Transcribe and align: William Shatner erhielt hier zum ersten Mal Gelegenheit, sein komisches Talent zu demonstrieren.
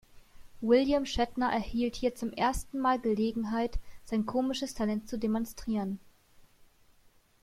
William 0.61 1.05
Shatner 1.05 1.51
erhielt 1.51 1.95
hier 1.95 2.15
zum 2.15 2.33
ersten 2.33 2.79
Mal 2.79 2.99
Gelegenheit, 2.99 3.77
sein 4.03 4.25
komisches 4.25 4.73
Talent 4.73 5.07
zu 5.07 5.15
demonstrieren. 5.19 5.99